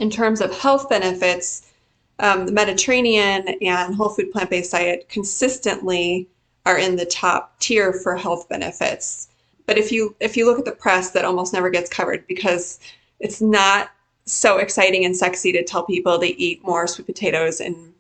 in 0.00 0.10
terms 0.10 0.40
of 0.40 0.58
health 0.58 0.88
benefits, 0.88 1.70
um, 2.18 2.46
the 2.46 2.52
Mediterranean 2.52 3.46
and 3.60 3.94
whole 3.94 4.08
food 4.08 4.32
plant 4.32 4.50
based 4.50 4.72
diet 4.72 5.08
consistently 5.08 6.28
are 6.64 6.78
in 6.78 6.96
the 6.96 7.06
top 7.06 7.58
tier 7.60 7.92
for 7.92 8.16
health 8.16 8.48
benefits. 8.48 9.28
But 9.66 9.78
if 9.78 9.92
you 9.92 10.16
if 10.18 10.36
you 10.36 10.46
look 10.46 10.58
at 10.58 10.64
the 10.64 10.72
press, 10.72 11.10
that 11.10 11.24
almost 11.24 11.52
never 11.52 11.70
gets 11.70 11.90
covered 11.90 12.26
because 12.26 12.80
it's 13.20 13.40
not 13.40 13.90
so 14.24 14.58
exciting 14.58 15.04
and 15.04 15.16
sexy 15.16 15.52
to 15.52 15.64
tell 15.64 15.84
people 15.84 16.18
to 16.18 16.40
eat 16.40 16.64
more 16.64 16.86
sweet 16.86 17.06
potatoes 17.06 17.60
and 17.60 17.91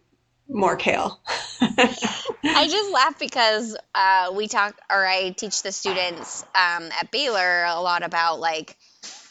more 0.52 0.76
kale. 0.76 1.20
I 1.60 2.68
just 2.68 2.92
laugh 2.92 3.18
because 3.18 3.76
uh, 3.94 4.32
we 4.34 4.48
talk, 4.48 4.78
or 4.90 5.06
I 5.06 5.30
teach 5.30 5.62
the 5.62 5.72
students 5.72 6.42
um, 6.54 6.88
at 7.00 7.10
Baylor 7.10 7.64
a 7.64 7.80
lot 7.80 8.02
about 8.02 8.40
like 8.40 8.76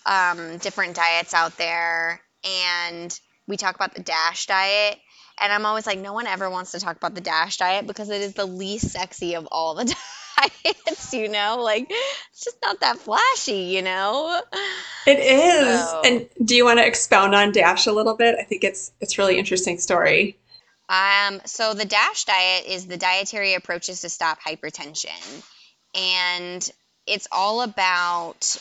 um, 0.06 0.58
different 0.58 0.96
diets 0.96 1.34
out 1.34 1.58
there, 1.58 2.22
and 2.44 3.20
we 3.48 3.58
talk 3.58 3.76
about 3.76 3.94
the 3.94 4.02
DASH 4.02 4.48
diet. 4.48 4.98
And 5.40 5.52
I'm 5.52 5.66
always 5.66 5.88
like, 5.88 5.98
no 5.98 6.14
one 6.14 6.28
ever 6.28 6.50
wants 6.50 6.72
to 6.72 6.80
talk 6.80 6.98
about 6.98 7.16
the 7.16 7.22
DASH 7.22 7.58
diet 7.58 7.88
because 7.88 8.10
it 8.10 8.22
is 8.22 8.34
the 8.34 8.46
least 8.46 8.90
sexy 8.90 9.36
of 9.36 9.48
all 9.52 9.74
the 9.74 9.86
diets, 10.38 11.14
you 11.14 11.30
know? 11.30 11.58
Like, 11.62 11.88
it's 11.90 12.44
just 12.44 12.58
not 12.62 12.80
that 12.82 12.98
flashy, 12.98 13.74
you 13.74 13.82
know? 13.82 14.40
It 15.08 15.20
is. 15.20 15.80
So, 15.80 16.02
and 16.06 16.30
do 16.44 16.56
you 16.56 16.64
want 16.64 16.78
to 16.80 16.86
expound 16.86 17.34
on 17.34 17.52
DASH 17.52 17.88
a 17.88 17.92
little 17.92 18.16
bit? 18.16 18.36
I 18.40 18.44
think 18.44 18.64
it's 18.64 18.92
it's 19.02 19.18
really 19.18 19.40
interesting 19.40 19.80
story. 19.80 20.38
Um, 20.92 21.40
so 21.46 21.74
the 21.74 21.86
DASH 21.86 22.26
diet 22.26 22.66
is 22.68 22.86
the 22.86 22.98
dietary 22.98 23.54
approaches 23.54 24.02
to 24.02 24.10
stop 24.10 24.40
hypertension. 24.42 25.44
And 25.96 26.70
it's 27.08 27.30
all 27.32 27.62
about 27.62 28.58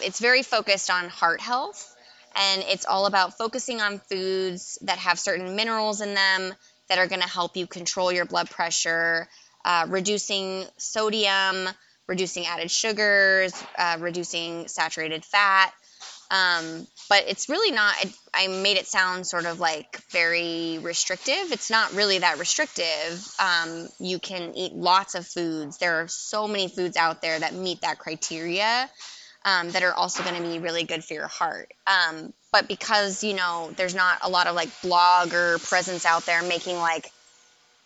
it's 0.00 0.18
very 0.18 0.42
focused 0.42 0.90
on 0.90 1.08
heart 1.08 1.40
health 1.40 1.94
and 2.34 2.64
it's 2.68 2.86
all 2.86 3.06
about 3.06 3.36
focusing 3.36 3.80
on 3.80 3.98
foods 3.98 4.78
that 4.82 4.98
have 4.98 5.18
certain 5.18 5.54
minerals 5.54 6.00
in 6.00 6.14
them 6.14 6.54
that 6.88 6.98
are 6.98 7.06
going 7.06 7.20
to 7.20 7.28
help 7.28 7.56
you 7.56 7.66
control 7.66 8.10
your 8.10 8.24
blood 8.24 8.48
pressure, 8.48 9.28
uh, 9.64 9.86
reducing 9.88 10.64
sodium, 10.78 11.68
reducing 12.06 12.46
added 12.46 12.70
sugars, 12.70 13.52
uh, 13.78 13.98
reducing 14.00 14.66
saturated 14.66 15.24
fat. 15.24 15.72
Um, 16.30 16.86
but 17.08 17.24
it's 17.28 17.48
really 17.48 17.70
not, 17.70 17.94
I 18.34 18.48
made 18.48 18.76
it 18.76 18.86
sound 18.86 19.26
sort 19.26 19.46
of 19.46 19.60
like 19.60 20.00
very 20.10 20.78
restrictive. 20.82 21.52
It's 21.52 21.70
not 21.70 21.94
really 21.94 22.18
that 22.18 22.38
restrictive. 22.38 23.24
Um, 23.38 23.88
you 24.00 24.18
can 24.18 24.56
eat 24.56 24.72
lots 24.72 25.14
of 25.14 25.26
foods. 25.26 25.78
There 25.78 26.02
are 26.02 26.08
so 26.08 26.48
many 26.48 26.68
foods 26.68 26.96
out 26.96 27.22
there 27.22 27.38
that 27.38 27.54
meet 27.54 27.82
that 27.82 27.98
criteria 27.98 28.90
um, 29.44 29.70
that 29.70 29.84
are 29.84 29.94
also 29.94 30.24
going 30.24 30.34
to 30.34 30.42
be 30.42 30.58
really 30.58 30.82
good 30.82 31.04
for 31.04 31.14
your 31.14 31.28
heart. 31.28 31.72
Um, 31.86 32.32
but 32.50 32.66
because, 32.66 33.22
you 33.22 33.34
know, 33.34 33.70
there's 33.76 33.94
not 33.94 34.18
a 34.22 34.28
lot 34.28 34.48
of 34.48 34.56
like 34.56 34.68
blogger 34.82 35.64
presence 35.68 36.04
out 36.04 36.26
there 36.26 36.42
making 36.42 36.76
like 36.78 37.12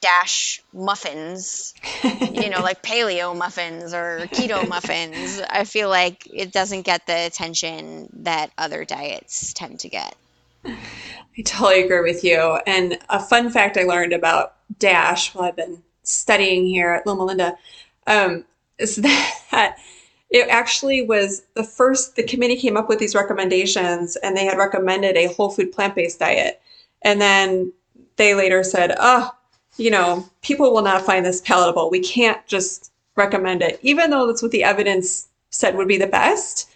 dash 0.01 0.63
muffins, 0.73 1.75
you 2.03 2.51
know, 2.51 2.61
like 2.61 2.83
paleo 2.85 3.37
muffins 3.37 3.93
or 3.95 4.27
keto 4.33 4.67
muffins, 4.69 5.41
I 5.49 5.65
feel 5.65 5.89
like 5.89 6.27
it 6.33 6.53
doesn't 6.53 6.83
get 6.83 7.07
the 7.07 7.27
attention 7.27 8.09
that 8.23 8.51
other 8.59 8.85
diets 8.85 9.53
tend 9.53 9.81
to 9.81 9.89
get. 9.89 10.15
I 10.65 11.43
totally 11.45 11.83
agree 11.83 12.01
with 12.01 12.25
you. 12.25 12.59
And 12.67 12.99
a 13.09 13.21
fun 13.21 13.51
fact 13.51 13.77
I 13.77 13.85
learned 13.85 14.13
about 14.13 14.55
DASH 14.79 15.35
while 15.35 15.45
I've 15.45 15.57
been 15.57 15.83
studying 16.03 16.67
here 16.67 16.93
at 16.93 17.07
Loma 17.07 17.25
Linda 17.25 17.57
um, 18.07 18.45
is 18.79 18.97
that 18.97 19.77
it 20.31 20.49
actually 20.49 21.03
was 21.03 21.43
the 21.55 21.65
first 21.65 22.17
the 22.17 22.23
committee 22.23 22.57
came 22.57 22.77
up 22.77 22.89
with 22.89 22.99
these 22.99 23.15
recommendations 23.15 24.17
and 24.17 24.37
they 24.37 24.45
had 24.45 24.59
recommended 24.59 25.17
a 25.17 25.33
whole 25.33 25.51
food 25.51 25.73
plant-based 25.73 26.19
diet 26.19 26.61
and 27.03 27.21
then 27.21 27.73
they 28.17 28.35
later 28.35 28.63
said 28.63 28.95
oh 28.99 29.31
you 29.81 29.91
know 29.91 30.29
people 30.43 30.73
will 30.73 30.83
not 30.83 31.03
find 31.03 31.25
this 31.25 31.41
palatable 31.41 31.91
we 31.91 32.01
can't 32.01 32.45
just 32.47 32.93
recommend 33.17 33.63
it 33.63 33.79
even 33.83 34.11
though 34.11 34.27
that's 34.27 34.43
what 34.43 34.51
the 34.51 34.65
evidence 34.65 35.29
said 35.51 35.75
would 35.77 35.89
be 35.89 35.99
the 35.99 36.07
best 36.07 36.69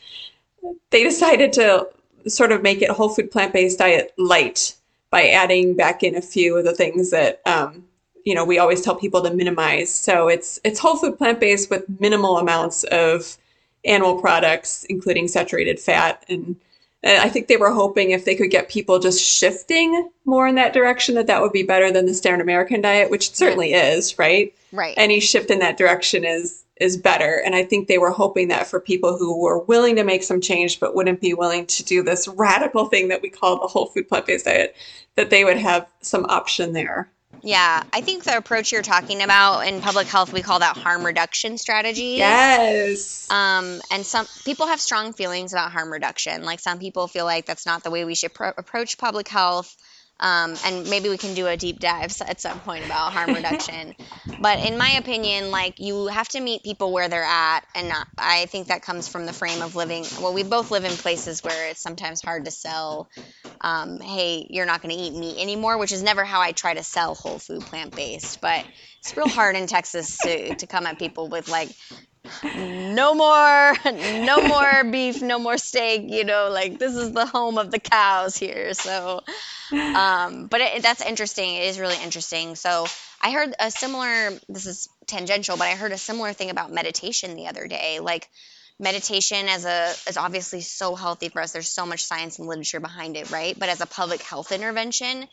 they 0.91 1.03
decided 1.03 1.53
to 1.53 1.87
sort 2.27 2.53
of 2.53 2.63
make 2.63 2.83
it 2.83 2.91
whole 2.91 3.11
food 3.11 3.31
plant-based 3.31 3.79
diet 3.79 4.13
light 4.19 4.75
by 5.11 5.29
adding 5.29 5.77
back 5.77 6.03
in 6.03 6.17
a 6.17 6.23
few 6.23 6.57
of 6.57 6.65
the 6.65 6.75
things 6.75 7.11
that 7.11 7.41
um, 7.47 7.85
you 8.25 8.35
know 8.35 8.45
we 8.45 8.59
always 8.59 8.81
tell 8.81 8.97
people 8.97 9.23
to 9.23 9.33
minimize 9.33 9.95
so 9.95 10.29
it's 10.29 10.59
it's 10.65 10.79
whole 10.79 10.97
food 10.97 11.17
plant-based 11.19 11.71
with 11.71 11.85
minimal 12.01 12.39
amounts 12.39 12.85
of 12.85 13.37
animal 13.85 14.21
products, 14.21 14.85
including 14.85 15.29
saturated 15.29 15.79
fat. 15.79 16.25
And, 16.29 16.57
and 17.05 17.21
I 17.21 17.29
think 17.29 17.49
they 17.49 17.59
were 17.59 17.71
hoping 17.71 18.11
if 18.11 18.25
they 18.25 18.35
could 18.35 18.51
get 18.51 18.71
people 18.71 18.99
just 18.99 19.23
shifting 19.23 20.09
more 20.25 20.49
in 20.49 20.55
that 20.55 20.73
direction, 20.73 21.15
that 21.17 21.27
that 21.27 21.43
would 21.43 21.53
be 21.53 21.63
better 21.63 21.93
than 21.93 22.07
the 22.07 22.15
standard 22.15 22.43
American 22.43 22.81
diet, 22.81 23.11
which 23.11 23.29
it 23.29 23.37
certainly 23.37 23.75
is, 23.75 24.19
right? 24.19 24.55
Right. 24.73 24.95
Any 24.97 25.21
shift 25.21 25.51
in 25.51 25.59
that 25.59 25.77
direction 25.77 26.25
is 26.25 26.65
is 26.77 26.97
better. 26.97 27.41
And 27.45 27.55
I 27.55 27.63
think 27.63 27.87
they 27.87 27.99
were 27.99 28.11
hoping 28.11 28.49
that 28.49 28.67
for 28.67 28.81
people 28.81 29.17
who 29.17 29.41
were 29.41 29.61
willing 29.61 29.95
to 29.97 30.03
make 30.03 30.25
some 30.25 30.41
change 30.41 30.81
but 30.81 30.95
wouldn't 30.95 31.21
be 31.21 31.35
willing 31.35 31.67
to 31.67 31.85
do 31.85 32.03
this 32.03 32.27
radical 32.27 32.87
thing 32.87 33.09
that 33.09 33.23
we 33.23 33.31
call 33.31 33.61
the 33.61 33.69
whole 33.69 33.87
food 33.87 34.09
plant 34.09 34.27
based 34.27 34.47
diet, 34.47 34.75
that 35.15 35.31
they 35.31 35.45
would 35.45 35.59
have 35.59 35.87
some 36.01 36.25
option 36.25 36.73
there. 36.73 37.11
Yeah, 37.45 37.83
I 37.93 38.01
think 38.01 38.25
the 38.25 38.39
approach 38.39 38.73
you're 38.73 38.81
talking 38.83 39.23
about 39.23 39.61
in 39.69 39.83
public 39.83 40.07
health, 40.07 40.33
we 40.33 40.41
call 40.41 40.61
that 40.61 40.79
harm 40.79 41.05
reduction 41.05 41.59
strategy. 41.59 42.15
Yes. 42.17 43.31
Um, 43.31 43.83
and 43.91 44.07
some 44.07 44.27
people 44.47 44.67
have 44.67 44.81
strong 44.81 45.13
feelings 45.13 45.53
about 45.53 45.71
harm 45.71 45.93
reduction. 45.93 46.45
Like 46.45 46.61
some 46.61 46.79
people 46.79 47.07
feel 47.07 47.27
like 47.27 47.45
that's 47.45 47.67
not 47.67 47.85
the 47.85 47.91
way 47.91 48.07
we 48.07 48.15
should 48.15 48.33
pro- 48.33 48.53
approach 48.57 48.97
public 48.97 49.29
health. 49.29 49.77
Um, 50.21 50.55
and 50.65 50.89
maybe 50.89 51.09
we 51.09 51.19
can 51.19 51.35
do 51.35 51.47
a 51.47 51.57
deep 51.57 51.81
dive 51.81 52.15
at 52.23 52.41
some 52.41 52.61
point 52.61 52.85
about 52.85 53.13
harm 53.13 53.31
reduction. 53.35 53.95
but 54.41 54.65
in 54.65 54.79
my 54.79 54.91
opinion, 54.91 55.51
like 55.51 55.81
you 55.81 56.07
have 56.07 56.29
to 56.31 56.41
meet 56.41 56.63
people 56.63 56.93
where 56.93 57.09
they're 57.09 57.23
at, 57.23 57.61
and 57.75 57.89
not, 57.89 58.07
I 58.17 58.47
think 58.47 58.69
that 58.69 58.83
comes 58.83 59.09
from 59.09 59.27
the 59.27 59.33
frame 59.33 59.63
of 59.63 59.75
living. 59.77 60.05
Well, 60.21 60.33
we 60.33 60.43
both 60.43 60.71
live 60.71 60.85
in 60.85 60.93
places 60.93 61.43
where 61.43 61.71
it's 61.71 61.81
sometimes 61.81 62.21
hard 62.23 62.45
to 62.45 62.51
sell. 62.51 63.09
Um, 63.61 63.99
hey, 64.01 64.47
you're 64.51 64.67
not 64.67 64.83
going 64.83 64.95
to 64.95 65.01
eat 65.01 65.15
meat 65.15 65.41
anymore, 65.41 65.79
which 65.79 65.93
is 65.93 66.03
never 66.03 66.25
how 66.25 66.41
I 66.41 66.53
try 66.53 66.75
to 66.75 66.83
sell 66.83 67.15
whole 67.15 67.39
food 67.39 67.65
plant 67.65 67.95
based. 67.95 68.41
But 68.41 68.65
it's 69.01 69.17
real 69.17 69.29
hard 69.29 69.57
in 69.57 69.67
Texas 69.67 70.23
to, 70.23 70.55
to 70.57 70.67
come 70.67 70.87
at 70.87 70.99
people 70.99 71.29
with 71.29 71.49
like 71.49 71.71
no 72.55 73.15
more 73.15 73.75
no 73.93 74.43
more 74.43 74.85
beef 74.85 75.21
no 75.21 75.39
more 75.39 75.59
steak 75.59 76.05
you 76.09 76.25
know 76.25 76.49
like 76.51 76.79
this 76.79 76.95
is 76.95 77.13
the 77.13 77.27
home 77.27 77.59
of 77.59 77.71
the 77.71 77.79
cows 77.79 78.37
here 78.37 78.73
so 78.75 79.21
um 79.95 80.47
but 80.47 80.61
it, 80.61 80.83
that's 80.83 81.05
interesting 81.05 81.55
it 81.55 81.65
is 81.65 81.79
really 81.79 82.03
interesting. 82.03 82.55
So 82.57 82.87
i 83.23 83.31
heard 83.31 83.55
a 83.59 83.71
similar 83.71 84.31
this 84.49 84.67
is 84.67 84.89
tangential 85.07 85.57
but 85.57 85.67
i 85.69 85.73
heard 85.73 85.93
a 85.93 85.99
similar 85.99 86.33
thing 86.33 86.51
about 86.51 86.73
meditation 86.73 87.37
the 87.37 87.47
other 87.47 87.67
day 87.67 88.01
like 88.01 88.29
meditation 88.79 89.49
as 89.49 89.65
a 89.65 89.93
is 90.09 90.17
obviously 90.17 90.61
so 90.61 90.95
healthy 90.95 91.29
for 91.29 91.41
us 91.41 91.53
there's 91.53 91.69
so 91.69 91.87
much 91.87 92.05
science 92.05 92.39
and 92.39 92.49
literature 92.49 92.81
behind 92.81 93.17
it 93.17 93.31
right? 93.31 93.57
But 93.59 93.69
as 93.69 93.81
a 93.81 93.87
public 93.87 94.23
health 94.23 94.51
intervention 94.53 95.27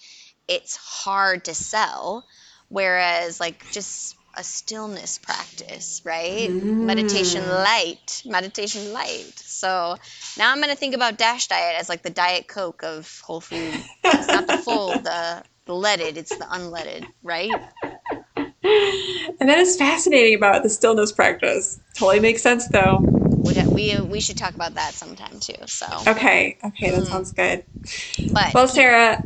it's 0.47 0.75
hard 0.75 1.45
to 1.45 1.53
sell 1.53 2.25
whereas 2.69 3.39
like 3.39 3.69
just 3.71 4.15
a 4.35 4.43
stillness 4.43 5.17
practice, 5.17 6.01
right? 6.03 6.49
Mm. 6.49 6.85
Meditation 6.85 7.47
light, 7.47 8.23
meditation 8.25 8.93
light. 8.93 9.33
So 9.37 9.97
now 10.37 10.51
I'm 10.51 10.57
going 10.57 10.69
to 10.69 10.75
think 10.75 10.95
about 10.95 11.17
Dash 11.17 11.47
Diet 11.47 11.75
as 11.79 11.89
like 11.89 12.01
the 12.01 12.09
Diet 12.09 12.47
Coke 12.47 12.83
of 12.83 13.21
whole 13.25 13.41
food. 13.41 13.73
It's 14.03 14.27
not 14.27 14.47
the 14.47 14.57
full, 14.57 14.89
the, 15.01 15.43
the 15.65 15.75
leaded, 15.75 16.17
it's 16.17 16.35
the 16.35 16.45
unleaded, 16.45 17.05
right? 17.23 17.51
And 18.63 19.49
that 19.49 19.57
is 19.57 19.75
fascinating 19.75 20.35
about 20.35 20.63
the 20.63 20.69
stillness 20.69 21.11
practice. 21.11 21.79
Totally 21.95 22.19
makes 22.19 22.41
sense 22.41 22.67
though. 22.67 22.99
We, 22.99 23.53
we, 23.67 24.01
we 24.01 24.19
should 24.19 24.37
talk 24.37 24.53
about 24.53 24.75
that 24.75 24.93
sometime 24.93 25.39
too. 25.39 25.55
So 25.65 25.87
okay, 26.07 26.57
okay, 26.63 26.91
that 26.91 27.03
mm. 27.03 27.07
sounds 27.07 27.31
good. 27.31 27.63
But 28.31 28.53
well, 28.53 28.67
Sarah, 28.67 29.23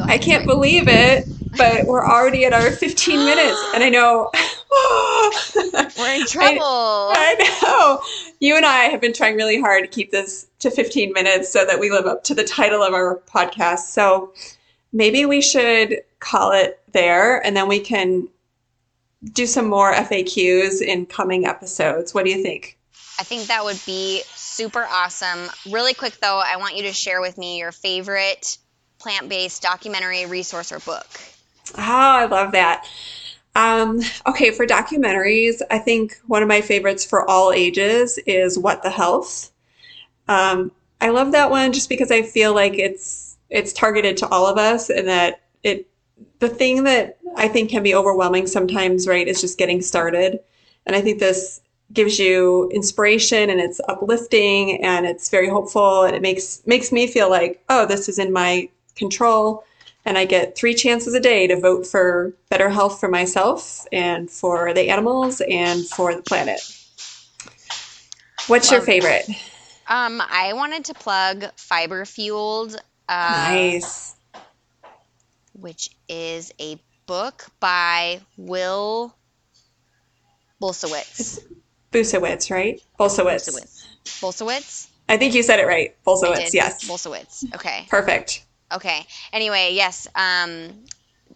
I 0.00 0.18
can't 0.18 0.46
believe 0.46 0.84
it, 0.88 1.28
but 1.56 1.86
we're 1.86 2.04
already 2.04 2.44
at 2.44 2.52
our 2.52 2.70
15 2.70 3.18
minutes, 3.24 3.58
and 3.74 3.84
I 3.84 3.90
know 3.90 4.30
we're 5.98 6.14
in 6.14 6.26
trouble. 6.26 6.60
I, 6.62 7.36
I, 7.38 7.60
know. 7.62 8.02
You 8.40 8.56
and 8.56 8.66
I 8.66 8.84
have 8.84 9.00
been 9.00 9.12
trying 9.12 9.36
really 9.36 9.60
hard 9.60 9.84
to 9.84 9.88
keep 9.88 10.10
this 10.10 10.46
to 10.60 10.70
15 10.70 11.12
minutes 11.12 11.50
so 11.50 11.64
that 11.64 11.80
we 11.80 11.90
live 11.90 12.06
up 12.06 12.24
to 12.24 12.34
the 12.34 12.44
title 12.44 12.82
of 12.82 12.92
our 12.92 13.20
podcast. 13.32 13.90
So 13.90 14.32
maybe 14.92 15.24
we 15.26 15.40
should 15.40 16.02
call 16.20 16.52
it 16.52 16.80
there, 16.92 17.44
and 17.44 17.56
then 17.56 17.68
we 17.68 17.80
can 17.80 18.28
do 19.32 19.46
some 19.46 19.68
more 19.68 19.92
FAQs 19.92 20.80
in 20.80 21.06
coming 21.06 21.46
episodes. 21.46 22.14
What 22.14 22.24
do 22.24 22.30
you 22.30 22.42
think? 22.42 22.78
I 23.18 23.24
think 23.24 23.48
that 23.48 23.64
would 23.64 23.80
be 23.84 24.22
super 24.26 24.84
awesome. 24.88 25.48
Really 25.68 25.94
quick 25.94 26.18
though, 26.20 26.40
I 26.44 26.56
want 26.58 26.76
you 26.76 26.84
to 26.84 26.92
share 26.92 27.20
with 27.20 27.36
me 27.36 27.58
your 27.58 27.72
favorite 27.72 28.58
plant 28.98 29.28
based 29.28 29.62
documentary, 29.62 30.26
resource, 30.26 30.72
or 30.72 30.80
book? 30.80 31.06
Oh, 31.76 31.82
I 31.82 32.26
love 32.26 32.52
that. 32.52 32.86
Um, 33.54 34.00
okay, 34.26 34.50
for 34.50 34.66
documentaries, 34.66 35.60
I 35.70 35.78
think 35.78 36.18
one 36.26 36.42
of 36.42 36.48
my 36.48 36.60
favorites 36.60 37.04
for 37.04 37.28
all 37.28 37.52
ages 37.52 38.18
is 38.26 38.58
What 38.58 38.82
the 38.82 38.90
Health. 38.90 39.50
Um, 40.28 40.70
I 41.00 41.10
love 41.10 41.32
that 41.32 41.50
one 41.50 41.72
just 41.72 41.88
because 41.88 42.10
I 42.10 42.22
feel 42.22 42.54
like 42.54 42.74
it's 42.74 43.36
it's 43.50 43.72
targeted 43.72 44.16
to 44.18 44.28
all 44.28 44.46
of 44.46 44.58
us, 44.58 44.90
and 44.90 45.08
that 45.08 45.40
it 45.62 45.88
the 46.38 46.48
thing 46.48 46.84
that 46.84 47.18
I 47.36 47.48
think 47.48 47.70
can 47.70 47.82
be 47.82 47.94
overwhelming 47.94 48.46
sometimes, 48.46 49.06
right, 49.06 49.26
is 49.26 49.40
just 49.40 49.58
getting 49.58 49.80
started. 49.80 50.40
And 50.86 50.94
I 50.94 51.00
think 51.00 51.18
this 51.18 51.60
gives 51.92 52.18
you 52.18 52.68
inspiration 52.72 53.48
and 53.50 53.60
it's 53.60 53.80
uplifting 53.88 54.82
and 54.84 55.06
it's 55.06 55.30
very 55.30 55.48
hopeful 55.48 56.02
and 56.02 56.14
it 56.14 56.22
makes 56.22 56.62
makes 56.66 56.92
me 56.92 57.06
feel 57.06 57.30
like, 57.30 57.62
oh, 57.68 57.86
this 57.86 58.08
is 58.08 58.18
in 58.18 58.32
my 58.32 58.68
control. 58.94 59.64
And 60.04 60.16
I 60.16 60.24
get 60.24 60.56
three 60.56 60.74
chances 60.74 61.14
a 61.14 61.20
day 61.20 61.46
to 61.46 61.60
vote 61.60 61.86
for 61.86 62.32
better 62.48 62.70
health 62.70 62.98
for 62.98 63.08
myself 63.08 63.86
and 63.92 64.30
for 64.30 64.72
the 64.72 64.88
animals 64.88 65.42
and 65.42 65.86
for 65.86 66.14
the 66.14 66.22
planet. 66.22 66.60
What's 68.46 68.70
Love 68.70 68.78
your 68.78 68.86
favorite? 68.86 69.28
Um, 69.86 70.22
I 70.26 70.52
wanted 70.54 70.86
to 70.86 70.94
plug 70.94 71.44
Fiber 71.56 72.04
Fueled. 72.04 72.76
Uh, 73.08 73.48
nice. 73.50 74.14
Which 75.52 75.90
is 76.08 76.52
a 76.60 76.78
book 77.06 77.46
by 77.60 78.20
Will 78.36 79.14
Bulsiewicz. 80.62 81.40
Bulsiewicz, 81.92 82.50
right? 82.50 82.80
Bulsiewicz. 82.98 83.48
Bulsiewicz. 83.48 83.86
Bulsiewicz? 84.20 84.88
I 85.08 85.16
think 85.16 85.34
you 85.34 85.42
said 85.42 85.58
it 85.58 85.66
right. 85.66 85.94
Bulsiewicz, 86.06 86.52
yes. 86.52 86.88
Bulsiewicz. 86.88 87.54
Okay. 87.54 87.86
Perfect. 87.88 88.44
Okay. 88.72 89.06
Anyway, 89.32 89.70
yes. 89.72 90.06
Um, 90.14 90.70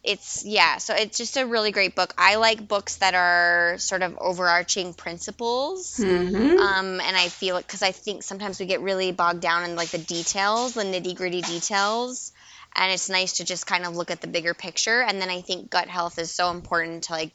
it's 0.04 0.44
yeah, 0.44 0.78
so 0.78 0.94
it's 0.94 1.16
just 1.16 1.36
a 1.36 1.46
really 1.46 1.70
great 1.70 1.94
book. 1.94 2.12
I 2.18 2.34
like 2.34 2.66
books 2.66 2.96
that 2.96 3.14
are 3.14 3.76
sort 3.78 4.02
of 4.02 4.18
overarching 4.18 4.94
principles. 4.94 5.98
Mm-hmm. 5.98 6.58
Um, 6.58 7.00
and 7.00 7.16
I 7.16 7.28
feel 7.28 7.56
it 7.56 7.66
because 7.66 7.82
I 7.82 7.92
think 7.92 8.22
sometimes 8.22 8.58
we 8.58 8.66
get 8.66 8.80
really 8.80 9.12
bogged 9.12 9.40
down 9.40 9.64
in 9.64 9.76
like 9.76 9.90
the 9.90 9.98
details, 9.98 10.74
the 10.74 10.82
nitty 10.82 11.16
gritty 11.16 11.40
details. 11.40 12.32
And 12.74 12.90
it's 12.90 13.10
nice 13.10 13.34
to 13.34 13.44
just 13.44 13.66
kind 13.66 13.84
of 13.84 13.94
look 13.94 14.10
at 14.10 14.22
the 14.22 14.26
bigger 14.26 14.54
picture. 14.54 15.02
And 15.02 15.20
then 15.20 15.28
I 15.28 15.42
think 15.42 15.70
gut 15.70 15.88
health 15.88 16.18
is 16.18 16.30
so 16.30 16.50
important 16.50 17.04
to 17.04 17.12
like 17.12 17.32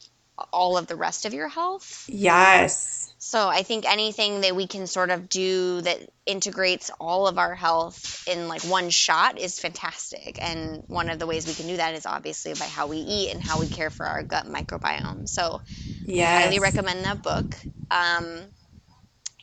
all 0.52 0.78
of 0.78 0.88
the 0.88 0.96
rest 0.96 1.26
of 1.26 1.34
your 1.34 1.48
health. 1.48 2.06
Yes. 2.10 3.14
So 3.20 3.48
I 3.48 3.64
think 3.64 3.86
anything 3.86 4.42
that 4.42 4.56
we 4.56 4.68
can 4.68 4.88
sort 4.88 5.10
of 5.10 5.28
do 5.28 5.82
that 5.82 6.00
integrates 6.26 6.92
all 7.00 7.28
of 7.28 7.38
our 7.38 7.56
health 7.56 8.24
in 8.28 8.48
like 8.48 8.62
one 8.64 8.90
shot 8.90 9.40
is 9.40 9.60
fantastic. 9.60 10.38
And 10.42 10.84
one 10.88 11.10
of 11.10 11.20
the 11.20 11.26
ways 11.28 11.48
we 11.48 11.54
can 11.54 11.68
do 11.68 11.78
that 11.78 11.96
is 11.96 12.06
obviously 12.06 12.54
by 12.54 12.66
how 12.66 12.88
we 12.88 12.98
eat 12.98 13.32
and 13.34 13.42
how 13.42 13.60
we 13.60 13.68
care 13.68 13.90
for 13.90 14.06
our 14.06 14.24
gut 14.24 14.46
microbiome. 14.46 15.28
So 15.28 15.62
Yes. 16.06 16.44
highly 16.44 16.60
recommend 16.60 17.06
that 17.06 17.24
book. 17.24 17.58
Um, 17.90 18.44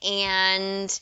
and 0.07 1.01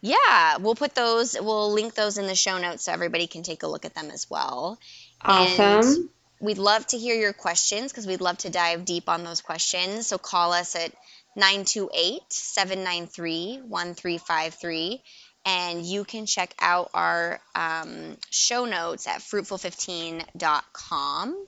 yeah, 0.00 0.58
we'll 0.58 0.74
put 0.74 0.94
those, 0.94 1.36
we'll 1.40 1.72
link 1.72 1.94
those 1.94 2.18
in 2.18 2.26
the 2.26 2.34
show 2.34 2.58
notes 2.58 2.84
so 2.84 2.92
everybody 2.92 3.26
can 3.26 3.42
take 3.42 3.62
a 3.62 3.68
look 3.68 3.84
at 3.84 3.94
them 3.94 4.10
as 4.10 4.28
well. 4.28 4.78
Awesome. 5.24 6.10
We'd 6.42 6.58
love 6.58 6.86
to 6.88 6.98
hear 6.98 7.14
your 7.14 7.32
questions 7.32 7.92
because 7.92 8.06
we'd 8.06 8.20
love 8.20 8.36
to 8.38 8.50
dive 8.50 8.84
deep 8.84 9.08
on 9.08 9.22
those 9.22 9.40
questions. 9.40 10.08
So 10.08 10.18
call 10.18 10.52
us 10.52 10.74
at 10.74 10.90
928 11.36 12.20
793 12.30 13.60
1353. 13.68 15.00
And 15.46 15.86
you 15.86 16.02
can 16.04 16.26
check 16.26 16.52
out 16.60 16.90
our 16.94 17.38
um, 17.54 18.16
show 18.30 18.64
notes 18.64 19.06
at 19.06 19.20
fruitful15.com. 19.20 21.46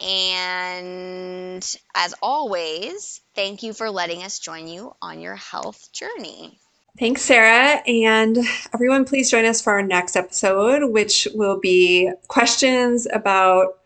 And 0.00 1.76
as 1.94 2.14
always, 2.22 3.20
thank 3.34 3.64
you 3.64 3.72
for 3.72 3.90
letting 3.90 4.22
us 4.22 4.38
join 4.38 4.68
you 4.68 4.94
on 5.02 5.20
your 5.20 5.34
health 5.34 5.90
journey. 5.92 6.60
Thanks, 6.96 7.22
Sarah. 7.22 7.82
And 7.86 8.38
everyone, 8.72 9.04
please 9.04 9.28
join 9.30 9.46
us 9.46 9.60
for 9.60 9.72
our 9.72 9.82
next 9.82 10.14
episode, 10.14 10.92
which 10.92 11.26
will 11.34 11.58
be 11.58 12.12
questions 12.28 13.08
about 13.12 13.78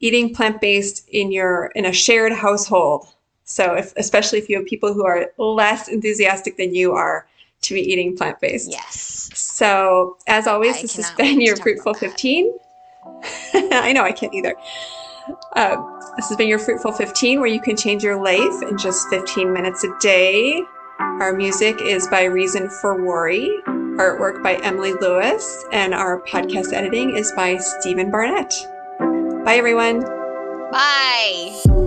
eating 0.00 0.34
plant-based 0.34 1.08
in 1.08 1.32
your 1.32 1.66
in 1.74 1.86
a 1.86 1.92
shared 1.92 2.32
household. 2.32 3.06
So, 3.44 3.74
if, 3.74 3.92
especially 3.96 4.38
if 4.38 4.48
you 4.48 4.56
have 4.56 4.66
people 4.66 4.92
who 4.92 5.06
are 5.06 5.30
less 5.38 5.88
enthusiastic 5.88 6.56
than 6.56 6.74
you 6.74 6.92
are 6.92 7.26
to 7.62 7.74
be 7.74 7.80
eating 7.80 8.16
plant-based. 8.16 8.70
Yes. 8.70 9.30
So, 9.34 10.16
as 10.26 10.46
always, 10.46 10.76
I 10.76 10.82
this 10.82 10.96
has 10.96 11.10
been 11.12 11.40
your 11.40 11.56
Fruitful 11.56 11.94
15. 11.94 12.58
I 13.54 13.92
know 13.92 14.02
I 14.02 14.12
can't 14.12 14.34
either. 14.34 14.54
Uh, 15.54 15.76
this 16.16 16.28
has 16.28 16.36
been 16.36 16.48
your 16.48 16.58
Fruitful 16.58 16.92
15, 16.92 17.38
where 17.38 17.48
you 17.48 17.60
can 17.60 17.76
change 17.76 18.02
your 18.02 18.22
life 18.22 18.62
in 18.68 18.76
just 18.76 19.08
15 19.08 19.52
minutes 19.52 19.84
a 19.84 19.98
day. 20.00 20.62
Our 20.98 21.32
music 21.34 21.80
is 21.80 22.06
by 22.08 22.24
Reason 22.24 22.68
for 22.68 23.04
Worry, 23.04 23.50
artwork 23.66 24.42
by 24.42 24.56
Emily 24.56 24.92
Lewis, 24.94 25.64
and 25.72 25.94
our 25.94 26.22
podcast 26.22 26.72
editing 26.72 27.16
is 27.16 27.32
by 27.32 27.56
Stephen 27.58 28.10
Barnett. 28.10 28.54
Bye, 29.46 29.58
everyone. 29.58 30.00
Bye. 30.72 31.85